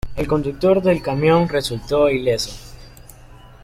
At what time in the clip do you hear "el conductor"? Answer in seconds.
0.15-0.81